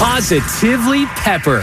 [0.00, 1.60] Positively Pepper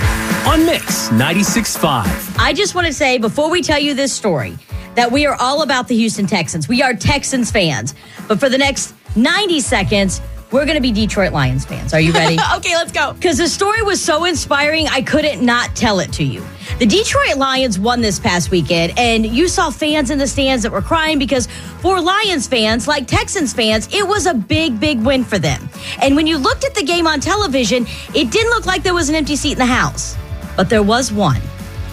[0.48, 2.38] on Mix 96.5.
[2.38, 4.56] I just want to say before we tell you this story
[4.94, 6.68] that we are all about the Houston Texans.
[6.68, 7.96] We are Texans fans.
[8.28, 10.22] But for the next 90 seconds,
[10.52, 11.96] we're going to be Detroit Lions fans.
[11.96, 12.38] Are you ready?
[12.58, 13.14] okay, let's go.
[13.14, 16.46] Because the story was so inspiring, I couldn't not tell it to you.
[16.80, 20.72] The Detroit Lions won this past weekend, and you saw fans in the stands that
[20.72, 21.48] were crying because
[21.82, 25.72] for Lions fans, like Texans fans, it was a big, big win for them.
[26.04, 29.10] And when you looked at the game on television, it didn't look like there was
[29.10, 30.16] an empty seat in the house,
[30.56, 31.42] but there was one.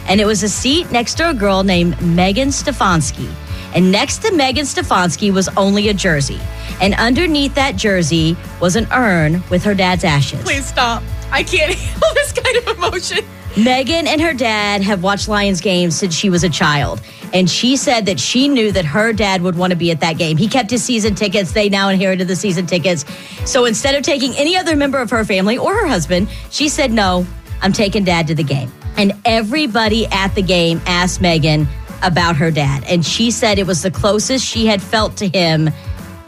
[0.06, 3.32] And it was a seat next to a girl named Megan Stefanski.
[3.74, 6.40] And next to Megan Stefanski was only a jersey.
[6.82, 10.42] And underneath that jersey was an urn with her dad's ashes.
[10.42, 11.02] Please stop.
[11.30, 13.24] I can't handle this kind of emotion.
[13.56, 17.00] Megan and her dad have watched Lions games since she was a child.
[17.32, 20.18] And she said that she knew that her dad would want to be at that
[20.18, 20.36] game.
[20.36, 21.52] He kept his season tickets.
[21.52, 23.04] They now inherited the season tickets.
[23.44, 26.90] So instead of taking any other member of her family or her husband, she said,
[26.90, 27.24] No,
[27.62, 28.72] I'm taking dad to the game.
[28.96, 31.68] And everybody at the game asked Megan
[32.02, 32.82] about her dad.
[32.84, 35.70] And she said it was the closest she had felt to him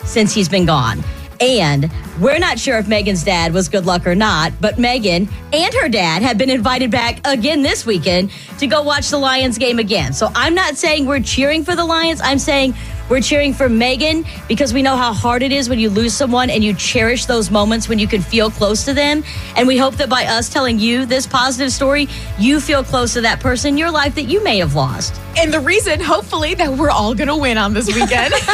[0.05, 1.03] since he's been gone.
[1.41, 5.75] And we're not sure if Megan's dad was good luck or not, but Megan and
[5.75, 9.79] her dad have been invited back again this weekend to go watch the Lions game
[9.79, 10.13] again.
[10.13, 12.21] So I'm not saying we're cheering for the Lions.
[12.23, 12.75] I'm saying
[13.09, 16.51] we're cheering for Megan because we know how hard it is when you lose someone
[16.51, 19.23] and you cherish those moments when you can feel close to them.
[19.57, 22.09] And we hope that by us telling you this positive story,
[22.39, 25.21] you feel close to that person in your life that you may have lost.
[25.39, 28.35] And the reason, hopefully, that we're all going to win on this weekend.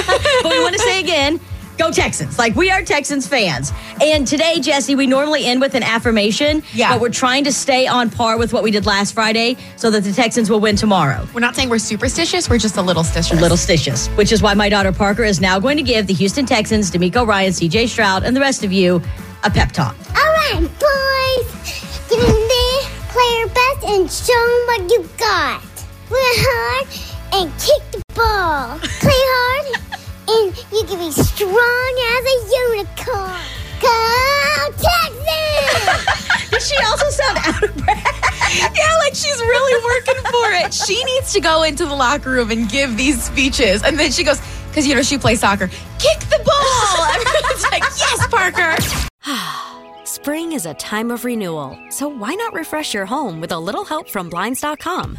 [0.43, 1.41] but we want to say again,
[1.83, 2.39] Go Texans.
[2.39, 3.73] Like we are Texans fans.
[4.01, 6.63] And today, Jesse, we normally end with an affirmation.
[6.73, 6.93] Yeah.
[6.93, 10.05] But we're trying to stay on par with what we did last Friday so that
[10.05, 11.27] the Texans will win tomorrow.
[11.35, 13.37] We're not saying we're superstitious, we're just a little stitious.
[13.37, 14.17] A little stitious.
[14.17, 17.27] Which is why my daughter Parker is now going to give the Houston Texans, DeMeco
[17.27, 19.03] Ryan, CJ Stroud, and the rest of you
[19.43, 19.97] a pep talk.
[20.11, 22.09] All right, boys.
[22.09, 25.63] Get in there, play your best, and show them what you got.
[26.07, 26.87] Play hard
[27.33, 28.79] and kick the ball.
[28.79, 29.82] Play hard
[30.29, 32.37] and you can be strong as a
[32.71, 33.41] unicorn.
[33.81, 34.23] Go
[34.71, 36.51] Texans!
[36.51, 38.23] Did she also sound out of breath?
[38.77, 40.73] yeah, like she's really working for it.
[40.73, 43.83] She needs to go into the locker room and give these speeches.
[43.83, 45.69] And then she goes, because, you know, she plays soccer,
[45.99, 47.05] kick the ball.
[47.15, 48.77] Everyone's like, yes, Parker.
[50.05, 53.85] Spring is a time of renewal, so why not refresh your home with a little
[53.85, 55.19] help from Blinds.com?